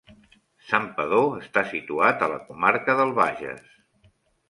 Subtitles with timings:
[0.69, 3.65] Santpedor està situat a la comarca del Bages.